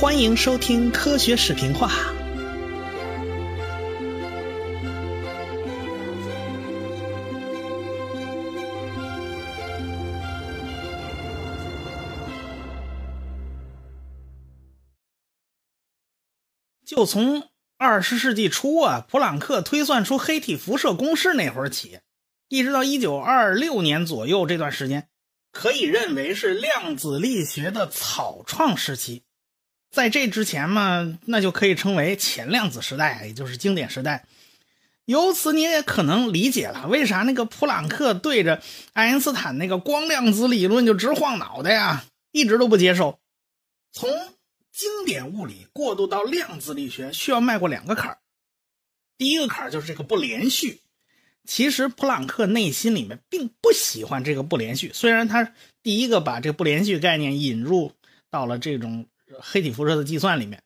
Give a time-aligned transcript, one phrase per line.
[0.00, 1.90] 欢迎收听科学视频化。
[16.86, 21.98] 就从二十世纪初啊，普朗克推算出黑体辐射公式那会儿起，
[22.46, 25.08] 一直到一九二六年左右这段时间，
[25.50, 29.24] 可以认为是量子力学的草创时期。
[29.90, 34.26] 在这之前嘛，那就可以称为前量子时代，也就是经典时代。
[35.06, 43.18] 由此你也可能理解了，为啥那个普朗克对着爱因斯坦那个光量子理论就直晃脑袋呀，一直都不接受。
[43.90, 44.10] 从
[44.70, 48.18] 经典物理过渡到量子力学，需要迈过两个坎儿。
[49.16, 50.82] 第一个坎儿就是这个不连续。
[51.46, 57.92] 其实普朗克内心里面并不喜欢这个不连续，虽然他第一个把这个不连续概念引入
[58.30, 59.06] 到了这种。
[59.40, 60.62] 黑体辐射的计算里面，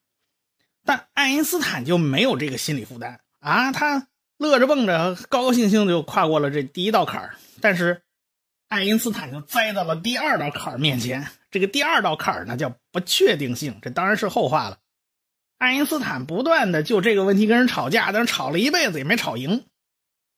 [0.84, 7.34] 但爱因斯坦就没有这个心理负担啊，他乐着蹦着，高高兴兴就跨过了这第一道坎儿。
[7.60, 8.02] 但是
[8.68, 14.78] 爱因斯坦就栽到了第二道坎儿面前，这个第二道坎儿呢叫不确定性，这当然是后话了。
[15.58, 19.64] 爱因斯坦不断的就这个问题跟人吵架，但是吵了一辈子也没吵赢。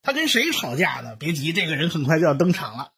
[0.03, 1.15] 他跟谁吵架呢？
[1.15, 2.91] 别急，这个人很快就要登场了。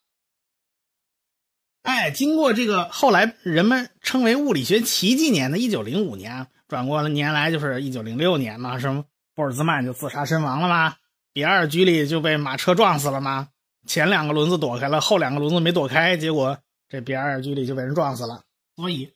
[1.87, 10.95] 哎，经过这个后来人们称为物理学奇迹年的1905年，转过了年来就是1906年嘛，什么玻尔兹曼就自杀身亡了吗？
[11.31, 13.47] 比尔居里就被马车撞死了吗？
[13.85, 16.57] 前两个轮子躲开了，后两个轮子没躲开，结果
[16.89, 18.43] 这比尔居里就被人撞死了。
[18.75, 19.13] 所以，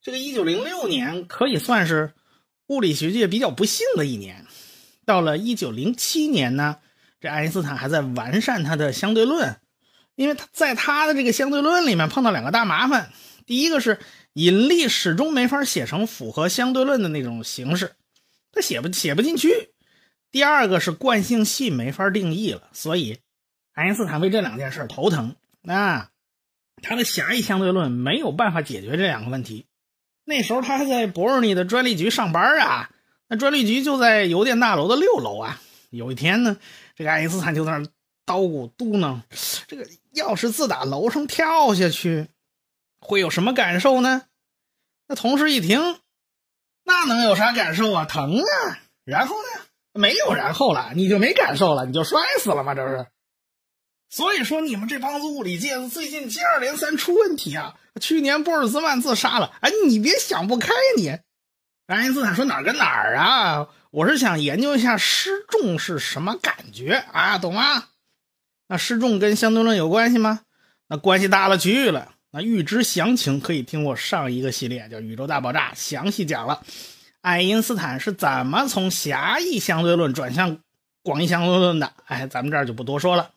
[0.00, 2.14] 这个1906年可以算是
[2.68, 4.46] 物理学界比较不幸的一年。
[5.04, 6.78] 到了1907年呢，
[7.20, 9.56] 这爱因斯坦还在完善他的相对论。
[10.16, 13.10] 因为他在他的这个相对论里面碰到两个大麻烦，
[13.46, 13.98] 第一个是
[14.34, 17.96] 引力始终没法写成符合相对论的那种形式，
[18.52, 19.48] 他写不写不进去；
[20.30, 23.18] 第二个是惯性系没法定义了，所以
[23.72, 25.34] 爱因斯坦为这两件事头疼。
[25.62, 26.08] 那
[26.80, 29.66] 他的狭义相对论没有办法解决这两个问题。
[30.24, 32.90] 那时候他还在伯尔尼的专利局上班啊，
[33.28, 35.60] 那专利局就在邮电大楼的六楼啊。
[35.90, 36.56] 有一天呢，
[36.94, 37.84] 这个爱因斯坦就在那
[38.24, 39.20] 叨咕嘟囔
[39.66, 42.28] ：“这个。”要是自打楼上跳下去，
[43.00, 44.22] 会有什么感受呢？
[45.06, 46.00] 那同事一听，
[46.84, 48.04] 那能有啥感受啊？
[48.04, 48.78] 疼啊！
[49.04, 49.60] 然后呢？
[49.92, 52.74] 没有然后了，你就没感受了，你就摔死了吗？
[52.74, 53.06] 这是。
[54.08, 57.74] 所以说，你们这帮子物理界子最近接二连三出问题啊！
[58.00, 61.18] 去年波尔兹曼自杀了，哎，你别想不开你。
[61.86, 63.68] 爱因斯坦说哪儿跟哪儿啊？
[63.90, 67.88] 我是想研究一下失重是什么感觉啊，懂吗？
[68.68, 70.40] 那失重跟相对论有关系吗？
[70.88, 72.12] 那关系大了去了。
[72.30, 76.62] 那预知详情，可以听我上一个系列叫《宇宙大爆炸》，详细讲了
[77.20, 80.58] 爱因斯坦是怎么从狭义相对论转向
[81.02, 81.92] 广义相对论的。
[82.06, 83.30] 哎，咱们这儿就不多说了。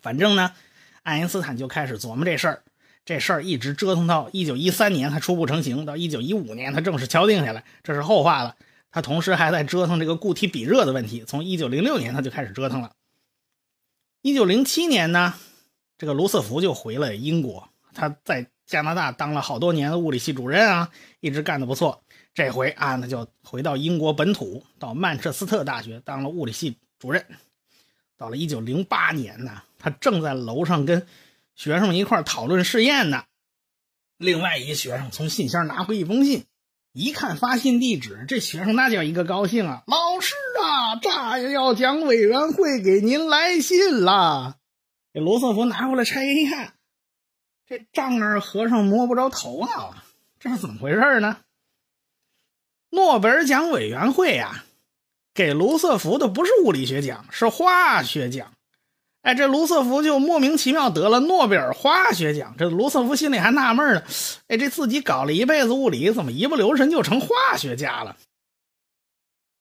[0.00, 0.52] 反正呢，
[1.02, 2.62] 爱因斯坦就开始琢磨这事儿，
[3.04, 8.56] 这事儿一直折腾到1913年，他初步成型；到1915年，他正式敲定下来，这是后话了。
[8.90, 12.92] 他同时还在折腾这个固体比热的问题，从1906年他就开始折腾了。
[14.26, 15.34] 一九零七年呢，
[15.96, 17.68] 这个卢瑟福就回了英国。
[17.94, 22.02] 他在加拿大当了好多年的物理系主任啊，一直干得不错。
[22.34, 27.24] 这回啊，那就回到英国本土，到曼彻斯特大学当了物理系主任。
[28.16, 31.06] 到了一九零八年呢，他正在楼上跟
[31.54, 33.22] 学生们一块讨论试验呢。
[34.16, 36.44] 另外一个学生从信箱拿回一封信。
[36.96, 39.82] 一看发信地址，这学生那叫一个高兴啊！
[39.86, 44.56] 老师啊，炸药奖委员会给您来信了。
[45.12, 46.72] 这罗瑟福拿过来拆开一看，
[47.68, 50.04] 这丈二和尚摸不着头脑啊！
[50.40, 51.36] 这是怎么回事呢？
[52.88, 54.64] 诺贝尔奖委员会啊，
[55.34, 58.54] 给卢瑟福的不是物理学奖，是化学奖。
[59.26, 62.54] 哎，这卢瑟福就莫名其妙得了诺贝尔化学奖。
[62.56, 64.04] 这卢瑟福心里还纳闷呢，
[64.46, 68.16] 哎，这自己搞了一辈子物理，怎么一不留神就成化学家了？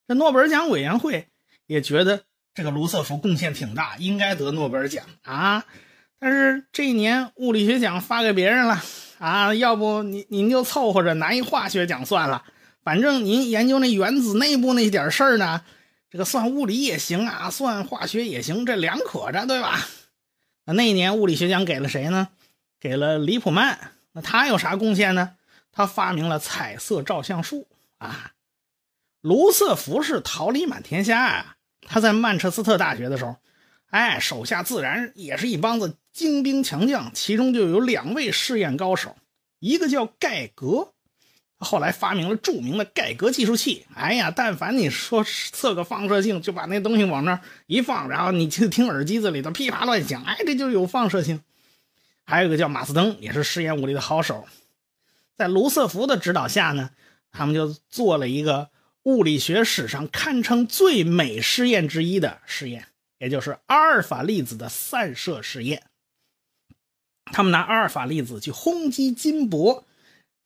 [0.07, 1.29] 这诺贝尔奖委员会
[1.65, 5.65] 也觉得这个卢瑟福贡献挺大，应该得诺贝尔奖啊。
[6.19, 8.83] 但是这一年物理学奖发给别人了
[9.17, 12.43] 啊，要不您您就凑合着拿一化学奖算了，
[12.83, 15.63] 反正您研究那原子内部那点事儿呢。
[16.15, 19.85] 这个算物理也行啊，算化学也行，这两可着，对吧？
[20.63, 22.29] 那那年物理学奖给了谁呢？
[22.79, 23.91] 给了李普曼。
[24.13, 25.35] 那他有啥贡献呢？
[25.73, 27.67] 他发明了彩色照相术
[27.97, 28.31] 啊。
[29.19, 31.57] 卢瑟福是桃李满天下啊。
[31.81, 33.35] 他在曼彻斯特大学的时候，
[33.89, 39.17] 哎，手下自然也是一帮子精兵强将，其中就有两位试验高手，
[39.59, 40.93] 一个叫盖格，
[41.65, 43.85] 后来发明了著名的盖革计数器。
[43.93, 51.41] 哎呀，但凡你说测个放射性，就把那东西往那儿一放，然后你就听耳机子里头噼啪乱响，哎，这就有放射性。
[52.25, 54.45] 还有一个叫马斯登，也是实验物理的好手，
[55.35, 56.91] 在卢瑟福的指导下呢，
[57.31, 58.69] 他们就做了一个
[59.03, 62.87] 物理学史上堪称最美实验之一的实验，
[63.17, 65.83] 也就是阿尔法粒子的散射实验。
[67.25, 69.83] 他们拿阿尔法粒子去轰击金箔。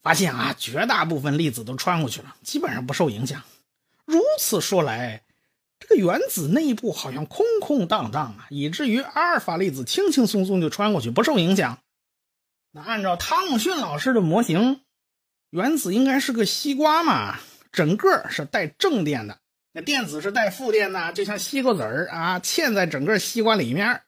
[0.01, 3.44] 发现啊，绝大部分粒子都穿过去了，基本上不受影响。
[4.06, 5.24] 如此说来，
[5.80, 11.80] 这个原子内部好像空空荡荡啊，以至于阿尔法粒子轻轻松松就穿过去，不受影响。
[12.72, 14.81] 那按照汤姆逊老师的模型，
[15.50, 17.40] 原子应该是个西瓜嘛，
[17.72, 19.40] 整个是带正电的，
[19.72, 24.01] 那电子是带负电的，就像西瓜籽儿啊，嵌在整个西瓜里面。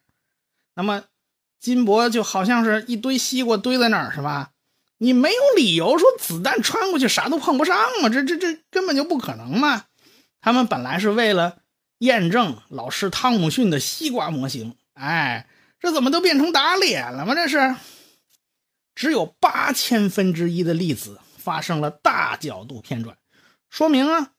[0.74, 1.04] 那么
[1.60, 4.52] 金箔就好像是一堆西瓜堆在那儿，是吧？
[5.04, 8.10] 你没有理由说子弹穿过去啥都碰不上嘛？
[8.10, 9.86] 这这这根本就不可能嘛！
[10.42, 11.58] 他们本来是为了
[11.98, 15.48] 验证老师汤姆逊的西瓜模型，哎，
[15.80, 17.34] 这怎么都变成打脸了吗？
[17.34, 17.76] 这是
[18.94, 23.18] 只有八千分之一的粒子发生了大角度偏转，
[23.72, 24.34] 说明啊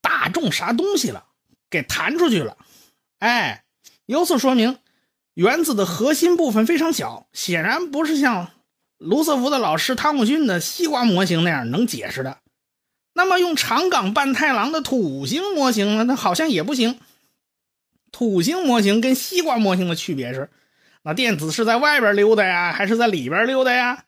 [0.00, 1.26] 打中啥东西了，
[1.68, 2.56] 给弹出去了。
[3.18, 3.64] 哎，
[4.06, 4.78] 由此说明
[5.34, 8.52] 原子的核心部分非常小，显然不是像。
[8.98, 12.38] 卢瑟福的老师汤姆逊的西瓜模型那样能解释的，
[13.12, 16.04] 那么用长冈半太郎的土星模型呢？
[16.04, 16.98] 那好像也不行。
[18.10, 20.48] 土星模型跟西瓜模型的区别是，
[21.02, 24.04] 那电子是在外边溜达呀，还是在里边溜达呀？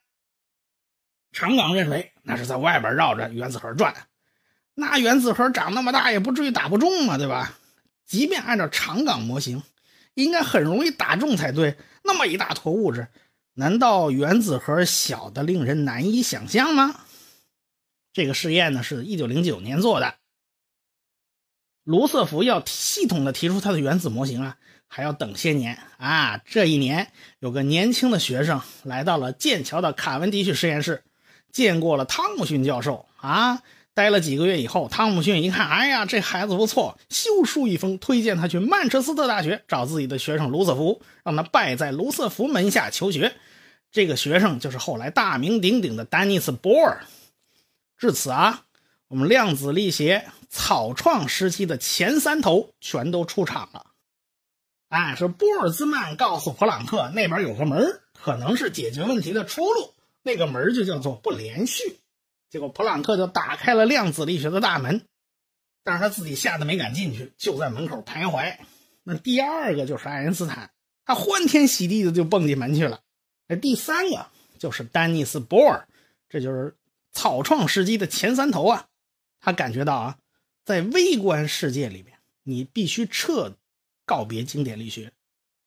[1.33, 3.95] 长冈认为那是在外边绕着原子核转。
[4.75, 7.59] 那原子核长那么大，也不至于打不中嘛，对吧？
[8.07, 9.63] 即便按照长冈模型，
[10.15, 11.77] 应该很容易打中才对。
[12.03, 13.09] 那么一大坨物质。
[13.59, 16.95] 难道原子核小的令人难以想象吗？
[18.13, 20.15] 这个试验呢，是一九零九年做的。
[21.83, 26.41] 卢瑟福要系统的提出他的原子模型啊，还要等些年啊。
[26.47, 27.11] 这一年，
[27.41, 31.03] 有个年轻的学生来到了剑桥的卡文迪许实验室，
[31.51, 33.61] 见过了汤姆逊教授啊。
[33.93, 43.35] 待了几个月以后，汤姆逊一看，哎呀，这孩子不错，修书一封，推荐他去曼彻斯特大学找自己的学生卢瑟福，让他拜在卢瑟福门下求学。
[43.91, 47.05] 这个学生就是后来大名鼎鼎的丹尼斯·波尔。
[47.97, 48.65] 至此啊，
[49.09, 53.87] 我们量子力学草创时期的前三头全都出场了。
[54.89, 61.99] 哎，说波尔兹曼告诉普朗克，那边有个门可能是解决问题的出路，那个门就叫做不连续。
[62.51, 65.05] 结果普朗克就打开了量子力学的大门，
[65.83, 68.57] 但是他自己吓得没敢进去，就在门口徘徊。
[69.03, 70.71] 那第二个就是爱因斯坦，
[71.05, 73.01] 他欢天喜地的就蹦进门去了。
[73.49, 74.27] 那第三个
[74.59, 75.89] 就是丹尼斯·波尔，
[76.29, 76.77] 这就是
[77.13, 78.87] 草创时期的前三头啊。
[79.41, 80.19] 他感觉到啊，
[80.65, 83.55] 在微观世界里面，你必须彻
[84.05, 85.13] 告别经典力学，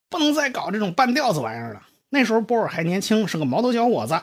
[0.09, 1.87] 不能再搞这种半吊子玩意儿了。
[2.09, 4.21] 那时候波尔还年轻，是个毛头小伙子，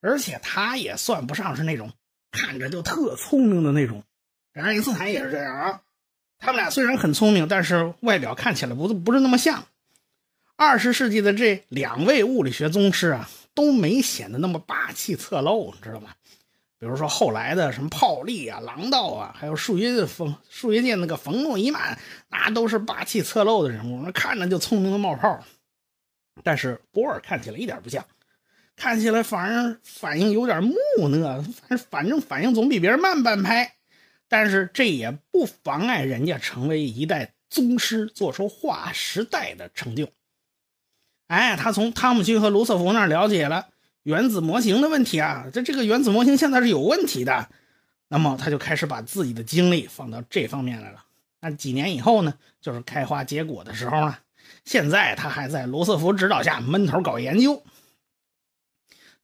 [0.00, 1.92] 而且他也算不上是那种
[2.30, 4.02] 看着就特聪明的那种。
[4.54, 5.80] 爱因斯坦也是这样啊。
[6.38, 9.64] 他们俩虽然很聪明，但是外表看起来不不是那么像。
[10.56, 16.10] 二十世纪的这两位物理学宗师啊，都没显得那么霸气侧漏，你知道吗？
[16.78, 21.96] 比如说后来的什么泡利啊、郎道啊，还有数学的冯数学界那个冯诺依曼，
[22.28, 25.44] 那都是霸气侧漏的人物，那看着就聪明的冒泡。
[26.42, 28.04] 但是波尔看起来一点不像，
[28.74, 30.74] 看起来反而反应有点木
[31.08, 33.74] 讷，反反正反应总比别人慢半拍。
[34.28, 40.08] 但是这也不妨碍人家成为一代宗师，做出划时代的成就。
[41.32, 43.68] 哎，他从汤姆逊和卢瑟福那儿了解了
[44.02, 47.48] 原子模型的问题啊，这这个原子模型现在是有问题的，
[48.08, 51.02] 那么他就开始把自己的精力放到这方面来了。
[51.40, 54.18] 那几年以后呢，就是开花结果的时候呢。
[54.66, 57.62] 现在他还在卢瑟福指导下闷头搞研究。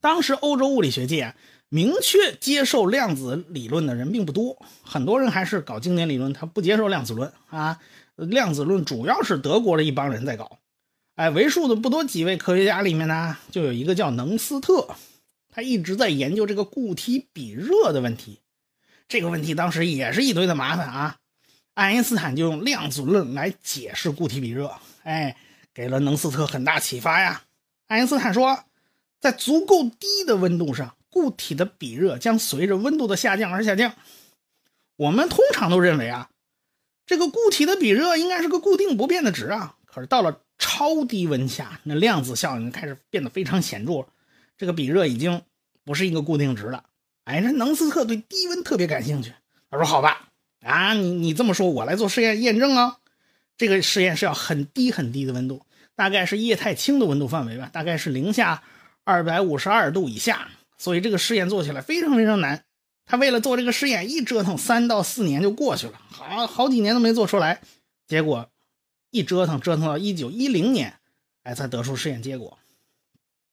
[0.01, 1.35] 当时欧洲物理学界
[1.69, 7.79] 明确接受量子理论的人并不多，很多人还是搞经典理论，他不接受量子论啊。
[8.17, 10.59] 量子论主要是德国的一帮人在搞。
[11.19, 14.95] 哎，为数的不多几位科学家里面呢，就有一个叫能斯特，
[15.49, 18.39] 他一直在研究这个固体比热的问题。
[19.09, 21.17] 这个问题当时也是一堆的麻烦啊。
[21.75, 24.73] 爱因斯坦就用量子论来解释固体比热，
[25.03, 25.37] 哎，
[25.75, 27.43] 给了能斯特很大启发呀。
[27.89, 28.63] 爱因斯坦说，
[29.21, 33.93] 在足够低的温度上，固体的比热将随着温度的下降而下降。
[34.95, 36.31] 我们通常都认为啊，
[37.07, 39.75] 这个固体的比热应该是个固定不变的值啊。
[39.85, 40.43] 可是到了
[40.79, 44.07] 超低温下，那量子效应开始变得非常显著，
[44.57, 45.43] 这个比热已经
[45.85, 46.85] 不是一个固定值了。
[47.25, 49.35] 哎，这能斯特对低温特别感兴趣。
[49.73, 50.29] 他说：“好吧，
[50.65, 52.99] 啊，你你这么说，我来做实验验证啊。
[53.57, 55.67] 这个实验是要很低很低的温度，
[55.97, 58.63] 大概是液态氢的温度范围吧，大概是零下
[59.03, 60.49] 二百五十二度以下。
[60.77, 62.63] 所以这个实验做起来非常非常难。
[63.05, 67.63] 他为了做这个实验，一折腾三到四年就过去了，好好几年都没做出来。
[68.07, 68.49] 结果
[69.11, 70.95] 一折腾折腾到一九一零年，
[71.43, 72.59] 哎，才得出实验结果。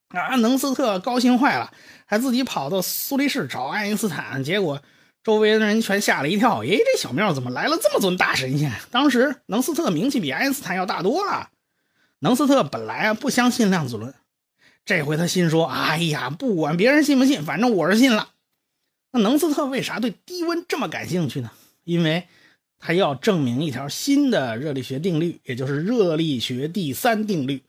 [0.09, 1.74] 啊，能斯特高兴坏了，
[2.05, 4.81] 还自己跑到苏黎世找爱因斯坦，结果。”
[5.25, 8.71] 周围的人全吓了一跳，诶，这小庙怎么来了这么尊大神仙？
[8.91, 11.50] 当时能斯特名气比爱因斯坦要大多了。
[12.19, 14.13] 能斯特本来啊不相信量子论，
[14.85, 18.33] 这回他心说：“哎呀，不管别人信不信，反正我是信了。”
[19.13, 21.50] 那能斯特为啥对低温这么感兴趣呢？
[21.83, 22.27] 因为
[22.79, 27.63] 他要证明一条新的热力学定律，也就是热力学第三定律。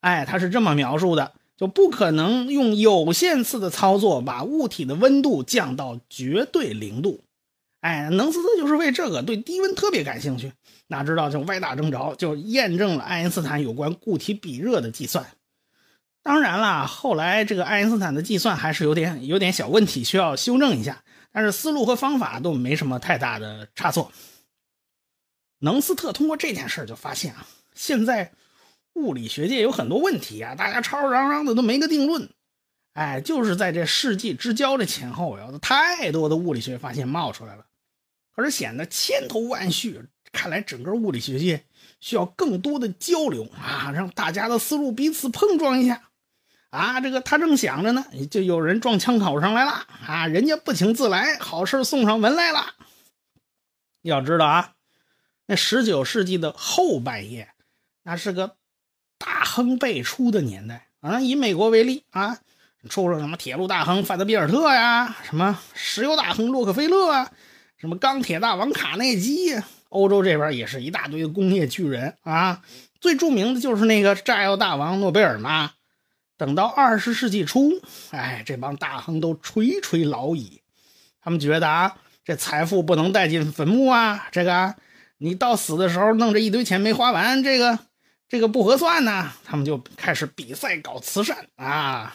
[0.00, 1.32] 哎，他是这么描述的。
[1.56, 7.20] 就不可能用有限次的操作把物体的温度降到绝对零度。
[7.82, 10.54] 哎，能斯特就是为这个对低温特别感兴趣。
[10.86, 15.26] 哪知道就歪打正着，就验证了爱因斯坦有关固体比热的计算。
[16.22, 21.04] 当然了，后来这个爱因斯坦的计算还是有点有点小问题，需要修正一下。
[21.30, 24.10] 但是思路和方法都没什么太大的差错。
[25.60, 28.32] 能斯特通过这件事就发现啊，现在。
[28.94, 32.28] 物理学界有很多问题啊，大家吵吵嚷嚷的都没个定论。
[32.92, 37.64] 哎，就是在这世纪之交的前后，有太多的物理学发现冒出来了，
[38.34, 40.02] 可是显得千头万绪。
[40.32, 41.64] 看来整个物理学界
[42.00, 46.02] 需要更多的交流啊，让大家的思路彼此碰撞一下。
[46.70, 52.74] 啊，这个他正想着呢，就有人撞枪口上来了啊，人家不请自来，好事送上门来了。
[54.02, 54.72] 要知道啊，
[55.50, 57.48] 那十九世纪的后半叶，
[58.04, 58.56] 那是个。
[59.22, 62.38] 大亨辈出的年代啊，以美国为例啊，
[62.88, 67.30] 出了什么铁路大亨范德比尔特呀，什么石油大亨洛克菲勒啊，
[67.76, 72.62] 什么钢铁大王卡内基呀，欧洲这边也是一大堆工业巨人啊。
[72.98, 75.72] 最著名的就是那个炸药大王诺贝尔嘛。
[76.38, 77.72] 等到二十世纪初，
[78.12, 80.62] 哎，这帮大亨都垂垂老矣，
[81.20, 84.74] 他们觉得啊，这财富不能带进坟墓啊，这个
[85.22, 87.78] 你到死的时候弄这一堆钱没花完，这个。
[88.28, 92.14] 这个不合算呢，他们就开始比赛搞慈善啊。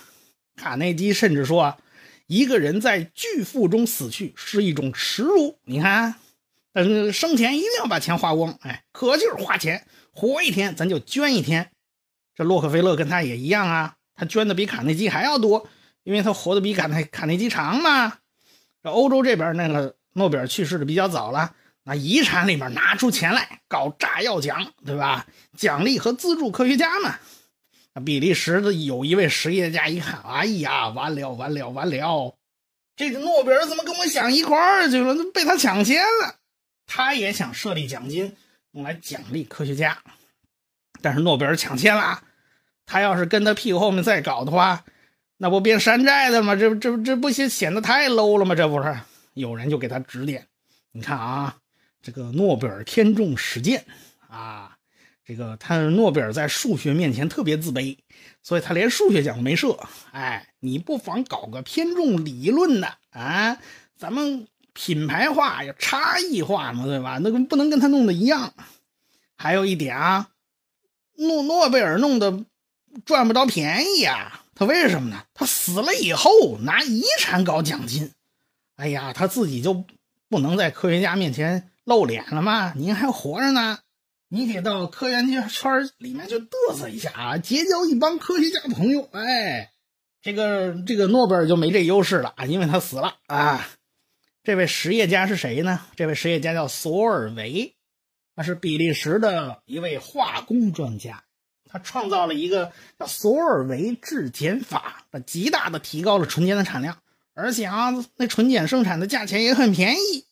[0.55, 1.77] 卡内基甚至说，
[2.27, 5.59] 一个人在巨富中死去是一种耻辱。
[5.65, 6.15] 你看，
[6.71, 11.69] 但是，生前一定要把钱花光，哎，可劲儿花钱，活一天咱就捐一天。
[12.33, 15.67] 这洛克菲勒跟他也一样啊，他捐的比卡内基还要多，
[16.03, 18.19] 因为他活得比卡内卡内基长嘛。
[18.81, 21.53] 这欧洲这边那个诺贝尔去世的比较早了。
[21.88, 25.27] 那遗产里面拿出钱来搞炸药奖，对吧？
[25.56, 27.20] 奖励和资助科学家嘛。
[27.94, 32.36] 那比利时的有一位实业家一看，哎呀，完了完了完了，
[32.96, 35.15] 这个诺贝尔怎么跟我想一块儿去了？
[35.32, 36.36] 被他抢先了。
[36.88, 38.36] 他也想设立奖金
[38.72, 39.96] 用来奖励科学家，
[41.04, 42.24] 但是诺贝尔抢先了。
[42.88, 44.84] 他要是跟他屁股后面再搞的话，
[45.38, 46.56] 那不变山寨的吗？
[46.56, 48.56] 这这这不显显得太 low 了吗？
[48.56, 48.98] 这不是？
[49.36, 50.48] 有人就给他指点，
[50.92, 51.58] 你看啊。
[52.05, 53.83] 这个诺贝尔天重史鉴
[54.29, 54.77] 啊，
[55.25, 57.97] 这个他诺贝尔在数学面前特别自卑，
[58.43, 59.75] 所以他连数学奖都没设。
[60.12, 63.57] 哎，你不妨搞个偏重理论的啊，
[63.97, 67.17] 咱们品牌化要差异化嘛，对吧？
[67.24, 68.53] 那个不能跟他弄的一样。
[69.35, 70.29] 还有一点啊，
[71.17, 72.45] 诺诺贝尔弄的
[73.03, 75.24] 赚不着便宜啊，他为什么呢？
[75.33, 78.12] 他死了以后拿遗产搞奖金，
[78.75, 79.83] 哎呀，他自己就
[80.29, 81.71] 不能在科学家面前。
[81.86, 82.74] 露脸了吗？
[82.75, 83.77] 您还活着呢，
[84.27, 89.08] 你可以到科研圈里面就嘚瑟一下啊，结交一帮科学家朋友。
[89.12, 89.72] 哎，
[90.22, 93.68] 这个这个诺贝尔就没这优势了啊，因为他死了啊。
[94.44, 95.80] 这位实业家是谁呢？
[95.96, 97.75] 这位实业家叫索尔维，
[98.36, 101.24] 他是比利时的一位化工专家，
[101.70, 106.98] 他创造了一个叫索尔维制碱法，极大的提高了纯碱的产量，
[107.36, 110.25] 而且啊，那纯碱生产的价钱也很便宜。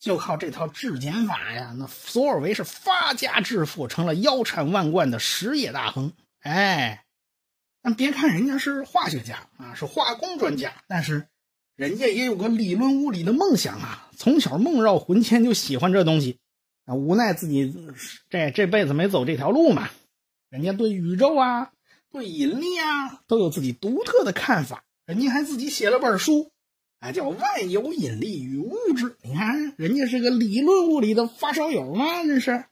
[0.00, 6.12] 就靠这套质检法呀，那索尔维是发家致富，成了腰缠万贯的实业大亨。
[6.40, 7.04] 哎，
[7.82, 11.26] 但别看人家是化学家啊，是化工专家，但是
[11.74, 16.38] 人家也有个理论物理的梦想啊，从小梦绕魂牵，就喜欢这东西
[16.84, 16.94] 啊。
[16.94, 17.74] 无奈自己
[18.30, 19.90] 这这辈子没走这条路嘛，
[20.48, 21.72] 人家对宇宙啊、
[22.12, 26.52] 对引力啊都有自己独特的看法，人家还自己写了本书。
[27.00, 29.16] 啊，叫万有引力与物质。
[29.22, 32.64] 你看，人家是个理论物理的发烧友嘛，这是。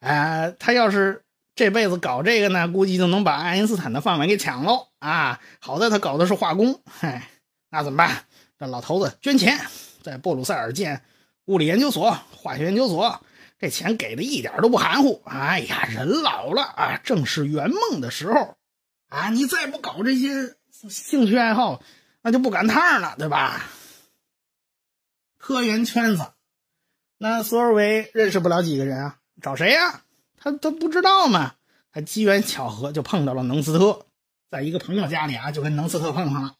[0.00, 1.22] 啊，他要是
[1.54, 4.88] 这辈子搞这个呢，估计就能把爱因斯坦的饭碗给抢喽。
[4.98, 7.28] 啊，好在他搞的是化工，嗨，
[7.70, 8.24] 那怎么办？
[8.58, 9.58] 这老头子捐钱，
[10.02, 11.02] 在布鲁塞尔建
[11.46, 13.20] 物理研究所、化学研究所，
[13.58, 15.20] 这钱给的一点都不含糊。
[15.26, 18.56] 哎呀，人老了啊，正是圆梦的时候
[19.08, 19.28] 啊！
[19.28, 20.54] 你再不搞这些
[20.88, 21.82] 兴趣爱好，
[22.24, 23.66] 那就不赶趟了，对吧？
[25.36, 26.32] 科研圈子，
[27.18, 30.00] 那索尔维认识不了几个人啊，找谁呀？
[30.38, 31.54] 他他不知道嘛。
[31.92, 34.06] 他机缘巧合就碰到了能斯特，
[34.50, 36.56] 在一个朋友家里啊，就跟能斯特碰上了。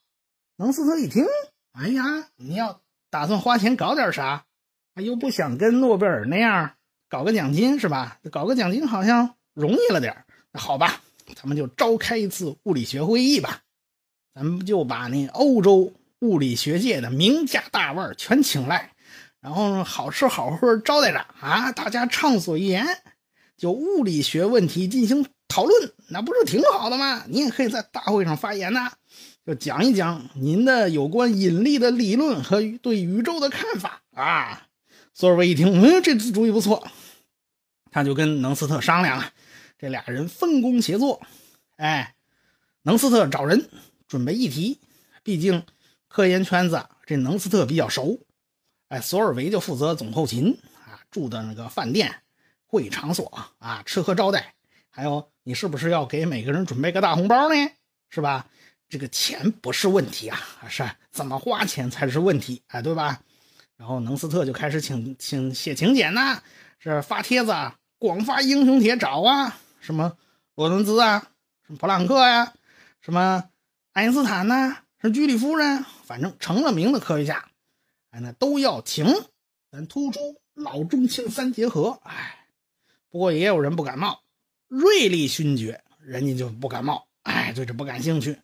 [0.56, 1.24] 能斯特一听，
[1.72, 4.44] 哎呀，你要打算花钱搞点啥？
[4.96, 6.74] 又不想跟诺贝尔那样
[7.08, 8.20] 搞个奖金是吧？
[8.30, 11.00] 搞个奖金好像容易了点那好吧，
[11.34, 13.62] 咱们就召开一次物理学会议吧。
[14.34, 18.92] 咱们就把那欧洲物理学界的名家大腕全请来，
[19.40, 22.84] 然后好吃好喝招待着啊，大家畅所欲言。
[23.56, 27.22] 就物理学问题进行讨论，那不是挺好的吗？
[27.28, 28.90] 你也可以在大会上发言呐，
[29.46, 34.66] 就讲一讲您的有关引力的理论和对宇宙的看法啊。
[35.12, 36.84] 索尔维一听，嗯，这主意不错，
[37.92, 39.30] 他就跟能斯特商量了，
[39.78, 41.22] 这俩人分工协作。
[41.76, 42.16] 哎，
[42.82, 43.70] 能斯特找人
[44.14, 44.78] 准备议题，
[45.24, 45.66] 毕竟
[46.06, 48.20] 科研圈子这能斯特比较熟。
[48.86, 50.56] 哎，索尔维就负责总后勤
[50.86, 52.14] 啊，住的那个饭店。
[52.64, 53.26] 会议场所
[53.58, 54.54] 啊，吃喝招待，
[54.88, 57.56] 还有你是不是要给每个人准备个大红包呢？
[58.08, 58.46] 是吧？
[58.88, 63.20] 这个钱不是问题啊，是怎么花钱才是问题哎，对吧？
[63.76, 66.40] 然后能斯特就开始请请写请柬呐，
[66.78, 67.52] 是发帖子，
[67.98, 70.16] 广发英雄帖找啊，什么
[70.54, 71.28] 罗伦兹啊，
[71.66, 72.52] 什么普朗克呀，
[73.00, 73.50] 什么
[73.94, 77.44] 爱因斯坦呢，是居里夫人，反正成了名的科学家，
[78.10, 79.06] 哎，那都要请，
[79.70, 80.18] 咱突出
[80.54, 82.48] 老中青三结合，哎。
[83.08, 84.22] 不过也有人不感冒，
[84.66, 88.36] 瑞利勋爵人家就不感冒，哎，对这不感兴趣。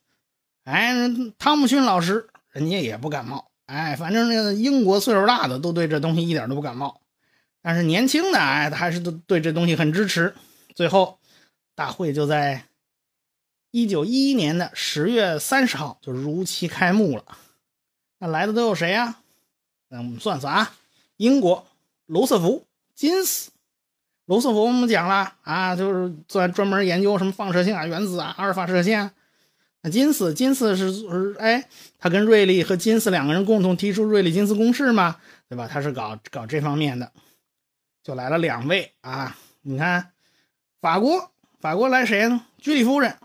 [0.62, 0.94] 哎，
[1.36, 7.00] 汤姆逊老师人家也不感冒，哎，反正那个英国岁数大的都对这东西一点都不感冒，
[7.60, 10.32] 但是年轻的哎，他还是都对这东西很支持。
[10.76, 11.18] 最后，
[11.74, 12.62] 大会就在
[13.70, 17.24] 一九一一年的十月三十号就如期开幕了。
[18.18, 19.16] 那来的都有谁呀？
[19.88, 20.72] 那我们算算啊，
[21.16, 21.66] 英国
[22.06, 23.50] 罗瑟福、金斯。
[24.26, 29.10] 罗斯福我们讲了啊，就是专专门研究什么放射性啊、原子啊、阿尔法射线。
[29.82, 35.16] 那金斯，金斯是是哎，他跟瑞利和金斯两个人共同提出瑞利金斯公式嘛，
[35.48, 35.66] 对吧？
[35.66, 37.10] 他是搞搞这方面的，
[38.02, 39.36] 就来了两位啊。
[39.62, 40.12] 你看，
[40.80, 42.44] 法国法国来谁呢？
[42.58, 43.16] 居里夫人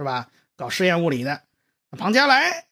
[0.00, 0.28] 是吧？
[0.56, 1.42] 搞实验物理的，
[1.98, 2.64] 庞加莱，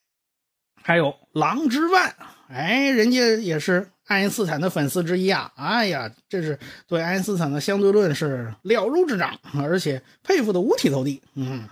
[0.82, 2.16] 还有郎之万，
[2.48, 3.90] 哎，人家也是。
[4.06, 5.52] 爱因斯坦的粉丝之一啊！
[5.54, 11.22] 哎呀，这是对爱因斯坦的相对论是了如指掌，而且佩服的五体投地。
[11.34, 11.68] 嗯，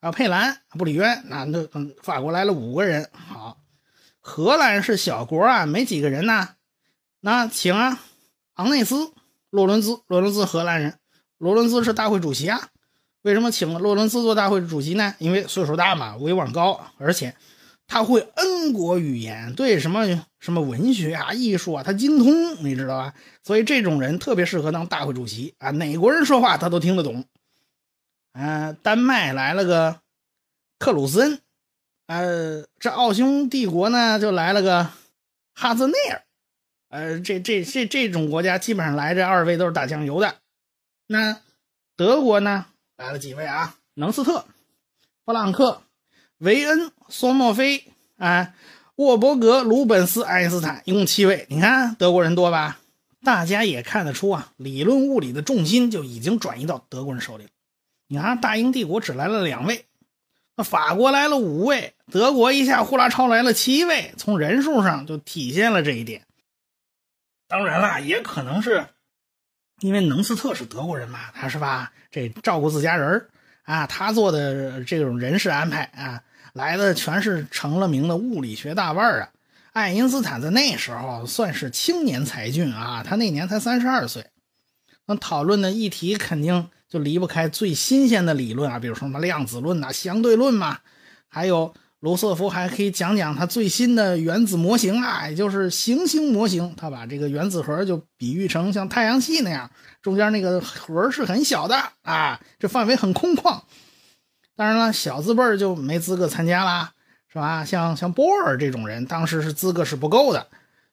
[0.00, 1.68] 还有佩兰、布里渊，那那，
[2.02, 3.10] 法国来了五个人。
[3.12, 3.58] 好，
[4.20, 6.48] 荷兰是小国啊，没几个人呢。
[7.20, 8.00] 那请啊，
[8.54, 9.12] 昂内斯、
[9.50, 10.98] 洛伦兹，洛伦兹荷兰人，
[11.36, 12.70] 洛伦兹是大会主席啊。
[13.26, 15.12] 为什么请洛伦兹做大会主席呢？
[15.18, 17.34] 因为岁数大嘛，威望高，而且。
[17.88, 20.04] 他会 N 国语言，对什么
[20.40, 23.14] 什么文学啊、艺术啊，他精通，你知道吧？
[23.44, 27.24] 所以这种人特别适合当大会主席啊，哪国人说话他都听得懂。
[28.32, 30.00] 啊，丹麦来了个
[30.80, 31.40] 克鲁森，
[32.08, 34.90] 呃，这奥匈帝国呢就来了个
[35.54, 36.22] 哈兹内尔，
[36.88, 40.34] 呃，这这这这种国家基本上来这二位都是打酱油的。
[41.06, 41.40] 那
[41.96, 43.76] 德国呢来了几位啊？
[43.94, 44.46] 能斯特、
[45.24, 45.82] 布朗克。
[46.38, 47.84] 维恩、索莫菲、
[48.18, 48.54] 啊，
[48.96, 51.46] 沃伯格、鲁本斯、爱因斯坦，一共七位。
[51.48, 52.78] 你看德国人多吧？
[53.24, 57.50] 大家也看得出啊，理论物理的重心就已经转移到德国人手里了。
[58.06, 59.86] 你看大英帝国只来了两位，
[60.56, 66.26] 那法国来了五位，德国一下呼啦超来了七位，从人数上就体现了这一点。
[67.48, 68.86] 当然啦，也可能是
[69.80, 71.92] 因为能斯特是德国人嘛，他是吧？
[72.10, 73.26] 这照顾自家人
[73.64, 76.22] 啊，他做的这种人事安排啊。
[76.52, 79.28] 来的全是成了名的物理学大腕啊！
[79.72, 84.26] 爱因斯坦在那时候算是青年才俊啊，他那年才三十二岁。
[85.04, 90.78] 那讨论的议题肯定就离不开最新鲜的理论啊，比如说什么量子论呐、相对论嘛。
[91.28, 91.74] 还有
[92.06, 96.72] 罗瑟福还可以讲讲他最新的原子模型啊，也就是行星模型。
[96.76, 99.68] 他把这个原子核就比喻成像太阳系那样，
[100.00, 103.60] 中间那个核是很小的啊，这范围很空旷。
[104.54, 106.92] 当然了，小字辈就没资格参加啦，
[107.26, 107.64] 是吧？
[107.64, 110.46] 像像波尔这种人，当时是资格是不够的。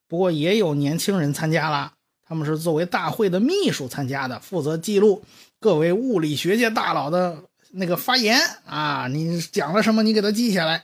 [0.08, 1.92] 不过也有年轻人参加了，
[2.28, 5.24] 他们是作为大会的秘书参加的，负责记录
[5.60, 7.38] 各位物理学界大佬的
[7.74, 9.08] 那个发言啊。
[9.08, 10.84] 你讲了什么，你给他记下来。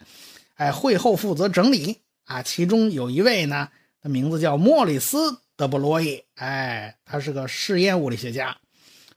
[0.55, 3.69] 哎，会后负责整理啊，其中有一位呢，
[4.01, 8.57] 他名字叫莫里斯·德布罗伊，哎，他是个试验物理学家，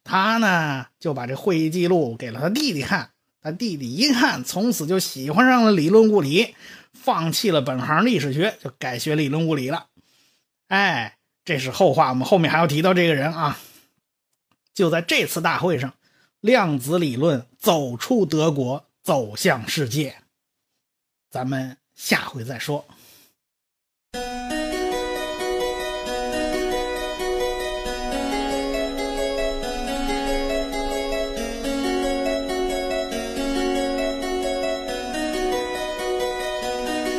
[0.04, 6.54] 他呢就把这会议记录给了他弟弟看，他弟弟一看，从此就喜欢上了理论物理，
[6.92, 9.86] 放弃了本行历史学，就改学理论物理了。
[10.68, 13.58] 哎，这是后话，我们后面还要提到这个人啊。
[14.74, 15.92] 就在这次大会上，
[16.42, 20.16] 量子理论走出德国，走向世界。
[21.30, 22.84] 咱们下回再说。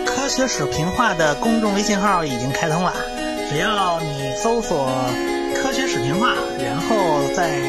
[0.05, 2.93] 科学史评话的公众微信号已经开通了，
[3.49, 4.85] 只要你搜索
[5.55, 7.61] “科学史评话”，然后再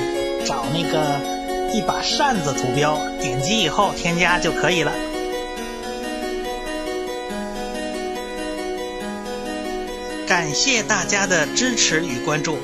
[0.44, 1.43] 找那个
[1.74, 4.92] 一把扇子图标，点击以后添加就可以了。
[10.24, 12.58] 感谢大家的支持与关注。